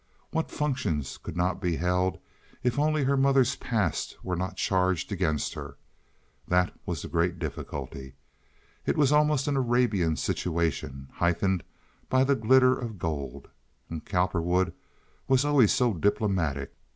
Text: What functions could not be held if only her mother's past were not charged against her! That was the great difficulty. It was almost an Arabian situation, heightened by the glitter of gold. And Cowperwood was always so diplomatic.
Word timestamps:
What 0.31 0.49
functions 0.49 1.19
could 1.19 1.37
not 1.37 1.61
be 1.61 1.75
held 1.75 2.17
if 2.63 2.79
only 2.79 3.03
her 3.03 3.15
mother's 3.15 3.55
past 3.55 4.17
were 4.23 4.35
not 4.35 4.57
charged 4.57 5.11
against 5.11 5.53
her! 5.53 5.77
That 6.47 6.73
was 6.87 7.03
the 7.03 7.07
great 7.07 7.37
difficulty. 7.37 8.15
It 8.87 8.97
was 8.97 9.11
almost 9.11 9.47
an 9.47 9.57
Arabian 9.57 10.15
situation, 10.15 11.09
heightened 11.17 11.61
by 12.09 12.23
the 12.23 12.33
glitter 12.33 12.75
of 12.75 12.97
gold. 12.97 13.49
And 13.91 14.03
Cowperwood 14.03 14.73
was 15.27 15.45
always 15.45 15.71
so 15.71 15.93
diplomatic. 15.93 16.73